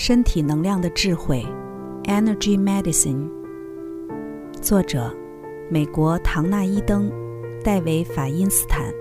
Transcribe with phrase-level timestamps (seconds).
[0.00, 1.44] 身体能量的智慧
[2.04, 3.28] ，Energy Medicine。
[4.62, 5.12] 作者：
[5.68, 7.10] 美国唐纳伊登、
[7.64, 8.94] 戴维法因斯坦。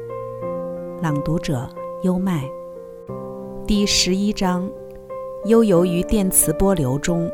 [1.00, 1.70] 朗读者：
[2.02, 2.44] 优麦。
[3.68, 4.68] 第十一章：
[5.46, 7.29] 悠游于电磁波流中。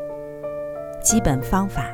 [1.02, 1.86] 基本方法：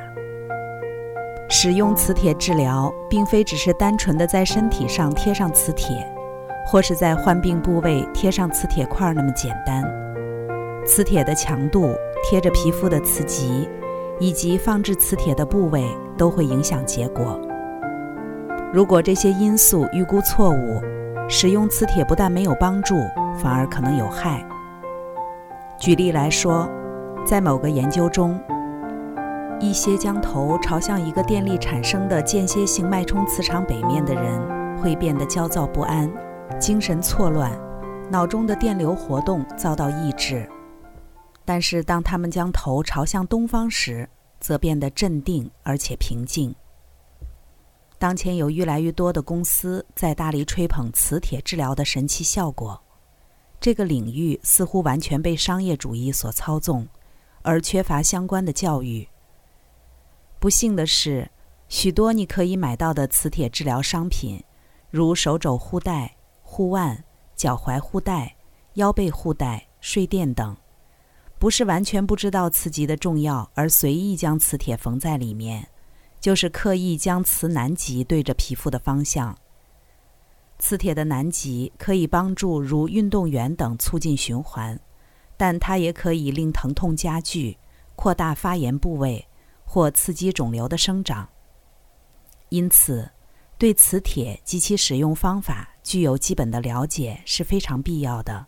[1.49, 6.05] 使用磁铁治疗，并非只是单纯的在身体上贴上磁铁，
[6.67, 10.00] 或是在患病部位贴上磁铁块那么简单。
[10.91, 13.65] 磁铁的强度、贴着皮肤的磁极，
[14.19, 15.85] 以及放置磁铁的部位
[16.17, 17.39] 都会影响结果。
[18.73, 20.81] 如果这些因素预估错误，
[21.29, 22.95] 使用磁铁不但没有帮助，
[23.37, 24.45] 反而可能有害。
[25.79, 26.69] 举例来说，
[27.25, 28.37] 在某个研究中，
[29.61, 36.11] 一些将头朝向一个电力产生的间歇性脉冲磁场北面的人，会变得焦躁不安、
[36.59, 37.49] 精神错乱，
[38.09, 40.45] 脑中的电流活动遭到抑制。
[41.51, 46.55] 但是，当他们将头朝向东方时，则变得镇定而且平静。
[47.99, 52.81] 当前有越来越多的公司在大力吹捧磁铁治疗的神奇效果，
[53.59, 56.87] 这个领域似乎完全被商业主义所操纵，
[57.41, 59.05] 而缺乏相关的教育。
[60.39, 61.29] 不幸的是，
[61.67, 64.41] 许多你可以买到的磁铁治疗商品，
[64.89, 67.03] 如手肘护带、护腕、
[67.35, 68.37] 脚踝护带、
[68.75, 70.55] 腰背护带、睡垫等。
[71.41, 75.67] 不是完全不知道磁极的重要而随意将磁铁缝在里面，
[76.19, 79.35] 就是刻意将磁南极对着皮肤的方向。
[80.59, 84.79] 磁铁的南极可以帮助如运动员等促进循环，
[85.35, 87.57] 但它也可以令疼痛加剧、
[87.95, 89.27] 扩大发炎部位
[89.65, 91.27] 或刺激肿瘤的生长。
[92.49, 93.09] 因此，
[93.57, 98.45] 对磁铁及其使用方法具有基本的了解是非常必要的。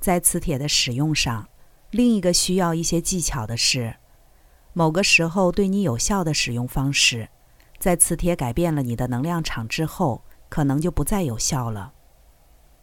[0.00, 1.48] 在磁铁的使用上，
[1.90, 3.96] 另一个需要一些技巧的是，
[4.72, 7.28] 某个时候对你有效的使用方式，
[7.78, 11.92] 在磁铁改变了你的能量场之后，可能就不再有效了。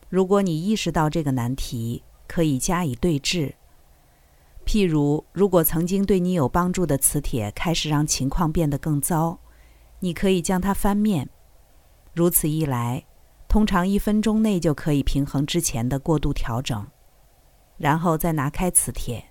[0.10, 3.56] 如果你意识到这个难题，可以加以对治。
[4.66, 9.40] 譬如，如果曾经对你有帮助的磁铁开始让情况变得更糟，
[10.00, 11.30] 你可以将它翻面。
[12.14, 13.06] 如此一来，
[13.48, 16.88] 通常一分钟内就可以平衡之前的过度调整。
[17.84, 19.22] 然后再拿开磁铁。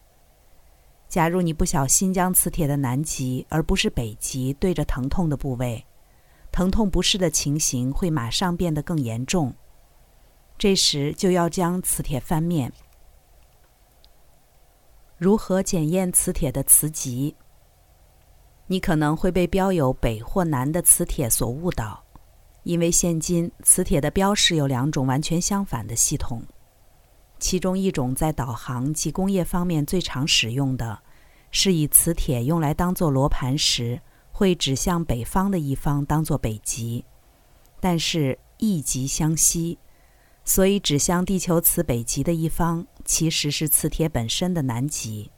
[1.08, 5.82] 假如你不小心将磁铁的南极而不是北极对着疼痛的部位，
[6.50, 9.54] 疼痛不适的情形会马上变得更严重。
[10.58, 12.70] 这时就要将磁铁翻面。
[15.16, 17.34] 如何检验磁铁的磁极？
[18.66, 22.04] 你可能会被标有北或南的磁铁所误导，
[22.64, 26.42] 因为现今磁铁的标识有两种完全相反的系统。
[27.42, 31.02] 其中一种在导航及工业方面最常使用的，
[31.50, 37.04] 是以磁铁用来当做罗盘时，会指向北方的一方当做北极，
[37.80, 39.76] 但是异极相吸，
[40.44, 45.28] 所以指向地球磁北极的一方其实是磁铁本身的南极。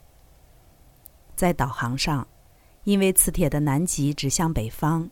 [1.35, 2.27] 在导航上，
[2.83, 5.09] 因为磁铁的南极指向北方，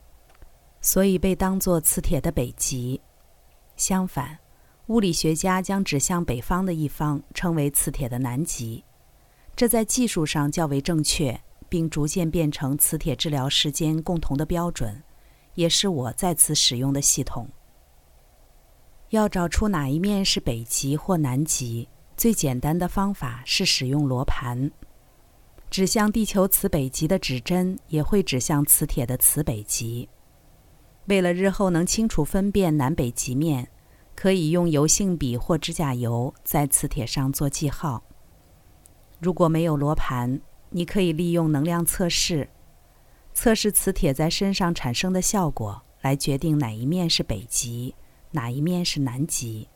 [0.80, 3.02] 所以被当作磁铁的北极。
[3.75, 4.43] 相反。
[4.88, 8.83] 物理学家将指向北方的一方称为磁铁的南极，
[9.55, 11.39] 这在技术上较为正确，
[11.69, 15.01] 并逐渐变成磁铁治疗时间共同的标准，
[15.55, 17.47] 也是我在此使用的系统。
[19.11, 24.69] 要找出哪一面是北极或南极，最简单的方法是使用罗盘。
[25.69, 30.09] 指向地球磁北极的指针也会指向磁铁的磁北极。
[31.05, 33.69] 为了日后能清楚分辨南北极面。
[34.16, 38.03] 可以用油性笔或指甲油在磁铁上做记号。
[39.19, 42.50] 如果没有罗盘，你可以利用能量测试，
[43.34, 47.96] 测试磁铁在身上产生的效果，来决定哪一面是北极，
[48.31, 49.68] 哪一面是南极。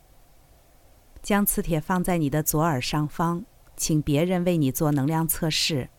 [1.22, 3.44] 将磁铁放在你的左耳上方，
[3.76, 5.90] 请别人为你做能量测试。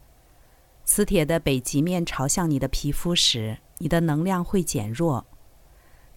[0.85, 5.27] 磁铁的北极面朝向你的皮肤时，你的能量会减弱。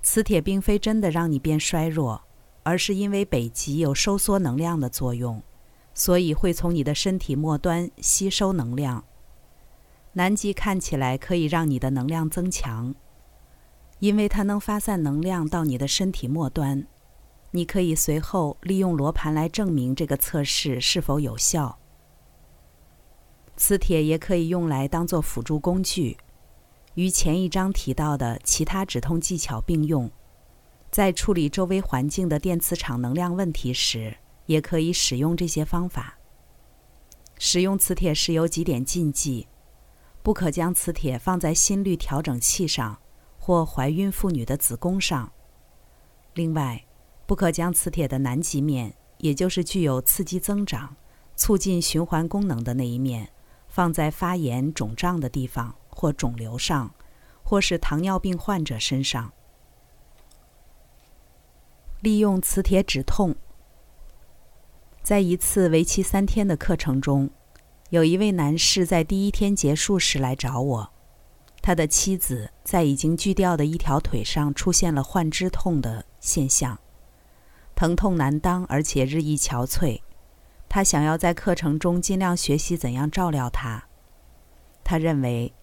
[0.01, 2.21] 磁铁并非真的让你变衰弱，
[2.63, 5.41] 而是因为北极有收缩能量的作用，
[5.93, 9.03] 所以会从你的身体末端吸收能量。
[10.13, 12.93] 南极看起来可以让你的能量增强，
[13.99, 16.85] 因为它能发散能量到你的身体末端。
[17.51, 21.77] 你可以随后利用罗盘来证明这个测试是否有效。
[23.55, 26.17] 磁铁也可以用来当做辅助工具。
[26.95, 30.11] 与前一章提到的其他止痛技巧并用，
[30.89, 36.17] 在处理周围环境的电磁场能量问题时，也可以使用这些方法。
[37.37, 39.47] 使用磁铁时有几点禁忌：
[40.21, 42.99] 不可将磁铁放在心率调整器上
[43.39, 45.31] 或怀孕妇女的子宫上。
[46.33, 46.85] 另外，
[47.25, 50.95] 不可将磁铁的南极面，也就是具有刺激增长、
[51.37, 53.31] 促进循环功能的那一面，
[53.69, 56.93] 放在发炎肿胀的地方或肿瘤上，
[57.43, 59.31] 或是糖尿病患者身上。
[62.01, 63.35] 利用磁铁止痛。
[65.03, 67.29] 在一次为期三天的课程中，
[67.89, 70.93] 有一位男士在第一天结束时来找我，
[71.61, 76.79] 他的妻子在已经锯掉的一条腿上出现了幻肢痛的现象，
[77.75, 80.01] 疼痛难当，而且日益憔悴。
[80.69, 83.83] 他想要在课程中尽量学习怎样照料他。
[84.83, 85.53] 他认为，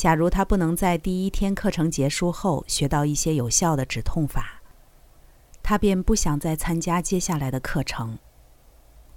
[0.00, 4.62] 假如他不能在第一天课程结束后学到一些有效的止痛法。
[5.62, 8.18] 他便不想再参加接下来的课程。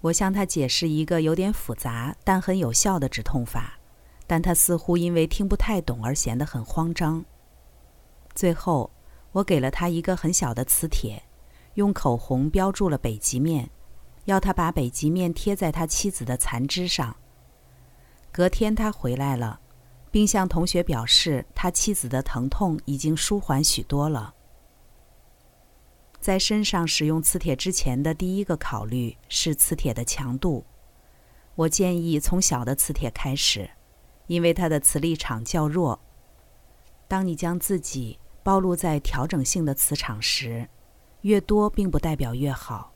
[0.02, 3.80] 我向他解释一个有点复杂但很有效的止痛法，
[4.28, 7.24] 但他似乎因为听不太懂而显得很慌张。
[8.36, 8.92] 最后，
[9.32, 11.24] 我给了他一个很小的磁铁，
[11.76, 13.70] 用口红标注了北极面，
[14.26, 17.16] 要他把北极面贴在他妻子的残肢上。
[18.34, 19.62] 隔天他回来了，
[20.14, 24.36] 并向同学表示他妻子的疼痛已经舒缓许多了。
[26.20, 30.64] 在身上使用磁铁之前的第一个考虑是磁铁的强度。
[31.56, 33.68] 我建议从小的磁铁开始，
[34.28, 36.00] 因为它的磁力场较弱。
[37.08, 40.70] 当你将自己暴露在调整性的磁场时，
[41.22, 42.94] 越多并不代表越好。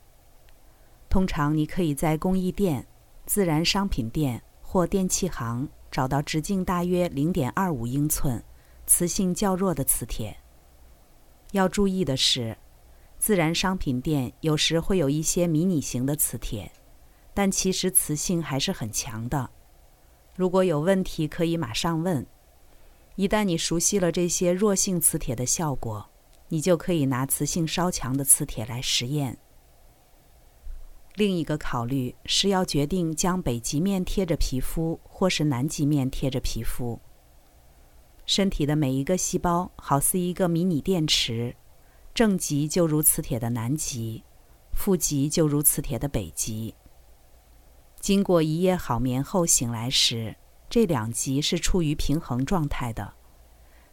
[1.09, 2.85] 通常你可以在工艺店、
[3.25, 8.43] 自然商品店或电器行找到直径大约零点二五英寸、
[8.85, 10.37] 磁性较弱的磁铁。
[11.51, 12.57] 要注意的是。
[13.19, 16.71] 自然商品店有时会有一些迷你型的磁铁，
[17.33, 19.49] 但其实磁性还是很强的。
[20.35, 22.23] 如果有问题，可以马上问。
[23.15, 26.07] 一旦你熟悉了这些弱性磁铁的效果，
[26.49, 29.35] 你就可以拿磁性稍强的磁铁来实验。
[31.17, 37.01] 另一个考虑是要决定将北极面贴着皮肤，或是南极面贴着皮肤。
[38.27, 41.55] 身体的每一个细胞好似一个迷你电池。
[42.13, 44.23] 正极就如磁铁的南极，
[44.73, 46.75] 负极就如磁铁的北极。
[47.99, 50.35] 经过一夜好眠后醒来时，
[50.69, 53.15] 这两极是处于平衡状态的。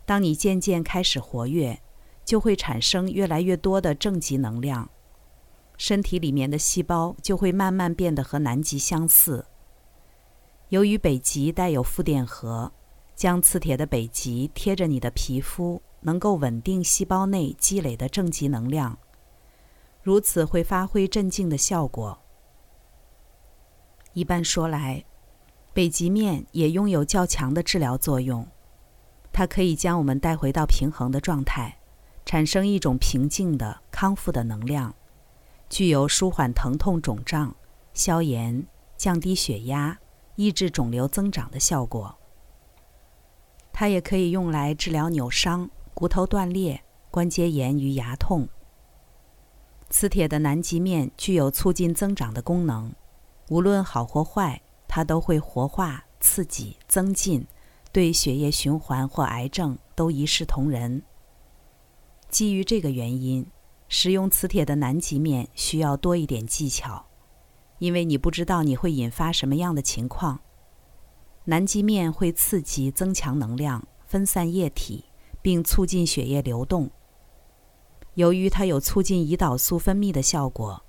[0.04, 1.80] 当你渐渐开始活跃，
[2.22, 4.90] 就会产生越来越多的正极能量，
[5.76, 9.46] 身体里面的细胞就会慢慢变得和南极相似。
[10.68, 12.72] 由于北极带有负电荷，
[13.14, 15.82] 将磁铁的北极贴着你的皮肤。
[16.06, 18.98] 能够稳定细胞内积累的正极能量，
[20.02, 22.18] 如此会发挥镇静的效果。
[24.12, 25.02] 一般说来，
[25.72, 28.46] 北极面也拥有较强的治疗作用，
[29.32, 31.78] 它可以将我们带回到平衡的状态，
[32.26, 34.94] 产生一种平静的康复的能量，
[35.74, 37.52] 具有舒缓疼痛、肿胀、
[37.94, 38.64] 消炎、
[38.96, 39.98] 降低血压、
[40.36, 42.16] 抑制肿瘤增长的效果。
[43.72, 45.68] 它也可以用来治疗扭伤。
[45.92, 46.80] 骨头断裂、
[47.10, 48.48] 关节炎与牙痛。
[49.90, 52.92] 磁铁的南极面具有促进增长的功能，
[53.48, 57.44] 无论好或坏，它都会活化、刺激、增进，
[57.90, 61.02] 对血液循环或癌症都一视同仁。
[62.28, 63.44] 基于这个原因，
[63.88, 67.06] 使用磁铁的南极面需要多一点技巧，
[67.78, 70.40] 因为你不知道你会引发什么样的情况。
[71.44, 75.04] 南极面会刺激、增强能量、分散液体。
[75.44, 76.90] 并促进血液流动。
[78.14, 80.82] 由于它有促进胰岛素分泌的效果，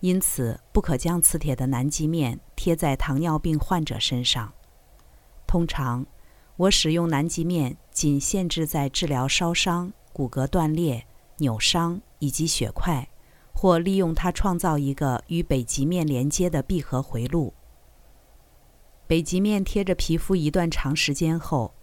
[0.00, 4.52] 因此不可将磁铁的南极面贴在糖尿病患者身上。
[5.46, 6.04] 通常，
[6.56, 11.06] 我使用南极面仅限制在治疗烧伤、骨骼断裂、
[11.38, 13.08] 扭伤以及血块，
[13.52, 17.52] 或利用它创造一个与北极面连接的闭合回路。
[19.08, 21.74] 北极面贴着皮肤一段长时间后。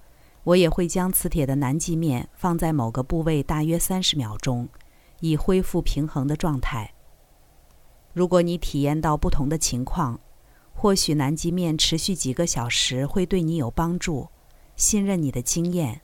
[0.46, 4.68] 我也会将磁铁的南极面放在某个部位大约三十秒钟，
[5.20, 6.94] 以恢复平衡的状态。
[8.14, 10.20] 如果你体验到不同的情况，
[10.74, 14.30] 或许南极面持续几个小时会对你有帮助。
[14.78, 16.02] 信任你的经验。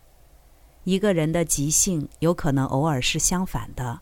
[0.84, 4.02] 一个人的极性有可能偶尔是相反的，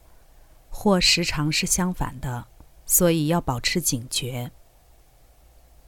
[0.76, 2.48] 或时常是相反的，
[2.84, 4.52] 所以要保持警觉。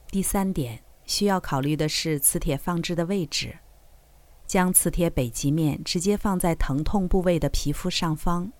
[0.08, 3.58] 第三点需要考虑的是磁铁放置的位置。
[4.46, 8.52] 将磁铁北极面直接放在疼痛部位的皮肤上方，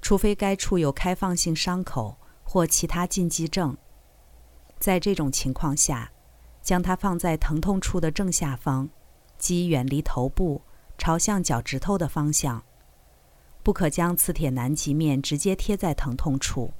[0.00, 3.76] 除非该处有开放性伤口或其他禁忌症。
[4.78, 6.10] 在这种情况下，
[6.62, 8.88] 将它放在疼痛处的正下方，
[9.38, 10.62] 即远离头部，
[10.96, 12.64] 朝向脚趾头的方向。
[13.64, 16.70] 不可将磁铁南极面直接贴在疼痛处，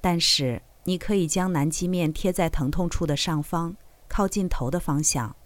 [0.00, 3.76] 但是你可以将南极面贴在疼痛处的上方，
[4.08, 5.36] 靠近头的方向。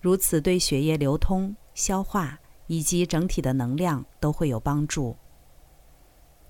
[0.00, 5.16] 如此对血液流通、消化以及整体的能量都会有帮助。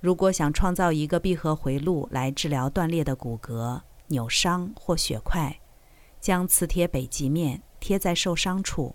[0.01, 5.59] 如果想创造一个闭合回路来治疗断裂的骨骼、扭伤或血块，
[6.21, 8.95] 将磁铁北极面贴在受伤处，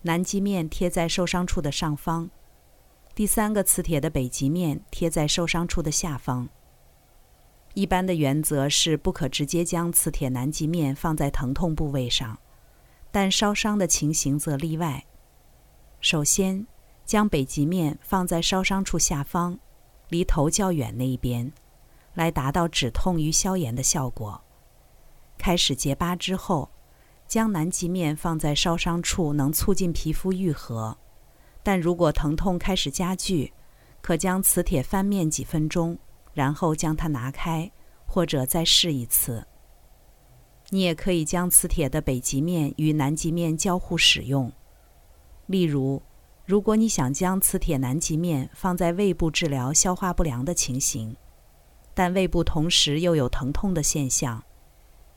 [0.00, 2.30] 南极面贴在受伤处的上方。
[3.14, 6.48] 第三个磁铁的北极面贴在受伤处的下方。
[7.74, 12.38] 一般的原则是不可直接将磁铁南极面放在疼痛部位上，
[13.10, 15.04] 但烧伤的情形则例外。
[16.00, 16.66] 首先，
[17.04, 19.58] 将北极面放在烧伤处下方，
[20.08, 21.52] 离头较远那一边，
[22.14, 24.42] 来达到止痛与消炎的效果。
[25.36, 26.70] 开始结疤之后，
[27.26, 30.96] 将南极面放在烧伤处，能促进皮肤愈合。
[31.62, 33.52] 但如果疼痛开始加剧，
[34.00, 35.96] 可将磁铁翻面几分钟，
[36.32, 37.70] 然后将它拿开，
[38.06, 39.46] 或者再试一次。
[40.70, 44.50] 你也可以将磁铁的北极面与南极面交互使用。
[45.46, 46.02] 例如，
[46.46, 51.14] 如果你想将磁铁南极面放在胃部治疗消化不良的情形，
[51.94, 54.42] 但胃部同时又有疼痛的现象，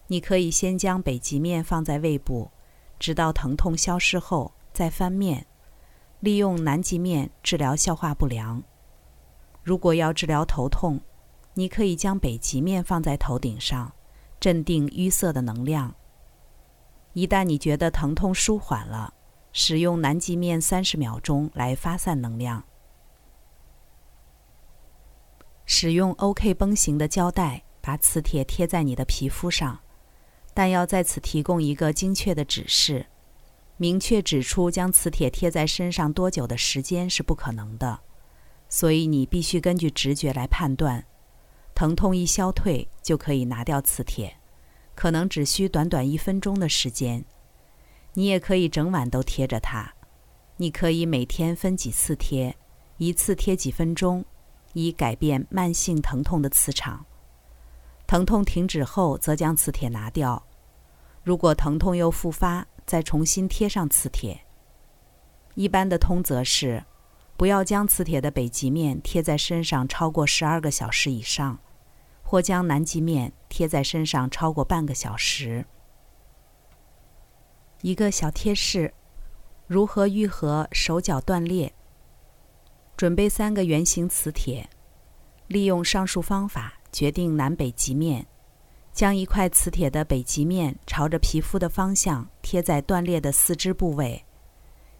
[0.07, 2.51] 你可以先将北极面放在胃部，
[2.99, 5.45] 直到疼痛消失后再翻面。
[6.19, 8.63] 利用南极面治疗消化不良。
[9.63, 11.01] 如果要治疗头痛，
[11.53, 13.93] 你可以将北极面放在头顶上，
[14.39, 15.95] 镇定淤塞的能量。
[17.13, 19.13] 一旦你觉得疼痛舒缓了，
[19.53, 22.63] 使用南极面三十秒钟来发散能量。
[25.65, 29.79] 使用 OK 绷型的胶带把磁铁贴在你的皮肤上，
[30.53, 33.05] 但要在此提供一个精确的指示。
[33.77, 37.99] 明确指出将磁铁贴在身上多久的时间是不可能的，
[38.69, 41.05] 所以你必须根据直觉来判断。
[41.73, 44.37] 疼痛一消退就可以拿掉磁铁，
[44.95, 47.25] 可能只需短短一分钟的时间。
[48.13, 49.93] 你也可以整晚都贴着它。
[50.55, 52.55] 你可以每天分几次贴，
[52.95, 54.23] 一次贴几分钟，
[54.71, 57.05] 以改变慢性疼痛的磁场。
[58.07, 60.41] 疼痛停止后，则将磁铁拿掉。
[61.23, 64.41] 如果疼痛又复发，再重新贴上磁铁。
[65.55, 66.83] 一般的通则是，
[67.37, 71.59] 不要将磁铁的北极面贴在身上超过十二个小时以上，
[72.23, 75.65] 或将南极面贴在身上超过半个小时。
[77.81, 78.93] 一个小贴士：
[79.67, 81.71] 如何愈合手脚断裂？
[82.97, 84.69] 准备三个圆形磁铁，
[85.47, 88.25] 利用上述方法决定南北极面。
[88.95, 94.23] 将一块磁铁的北极面朝着皮肤的方向贴在断裂的四肢部位，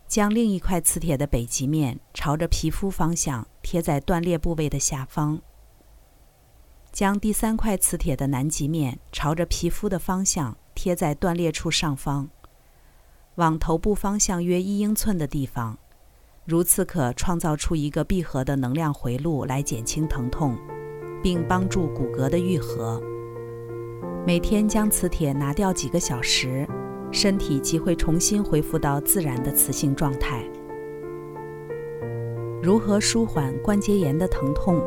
[0.06, 5.42] 将另一块磁铁的北极面朝着皮肤方向贴在断裂部位的下方，
[6.92, 12.30] 将第三块磁铁的南极面朝着皮肤的方向贴在断裂处上方，
[13.36, 15.80] 往头部方向约一英寸的地方，
[16.44, 20.58] 如此可创造出一个闭合的能量回路来减轻疼痛，
[21.24, 23.02] 并帮助骨骼的愈合。
[24.26, 26.68] 每天将磁铁拿掉几个小时，
[27.12, 30.44] 身体即会重新恢复到自然的磁性状态。
[32.60, 34.82] 如何舒缓关节炎的疼痛？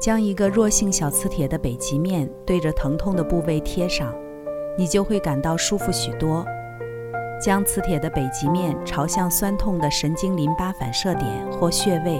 [0.00, 4.14] 将一个弱性小磁铁的北极面对着疼痛的部位贴上，
[4.78, 6.42] 你就会感到舒服许多。
[7.38, 12.18] 将磁铁的北极面朝向酸痛的神经淋巴反射点或穴位，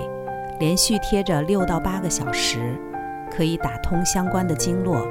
[0.60, 2.78] 连续贴着六到八个小时。
[3.36, 5.06] 可以打通相关的经络，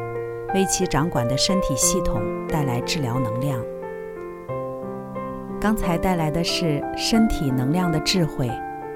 [0.56, 3.60] 为其掌管的身体系统带来治疗能量。
[5.62, 8.48] 刚才带来的是《身体能量的智慧》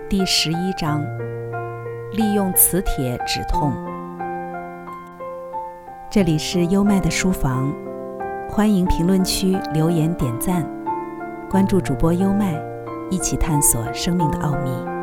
[0.09, 1.05] 第十一章，
[2.13, 3.71] 利用磁铁止痛。
[6.09, 7.71] 这里是优麦的书房，
[8.49, 10.67] 欢迎评论区留言点赞，
[11.51, 12.59] 关注主播优麦，
[13.11, 14.98] 一起探索生命的奥秘。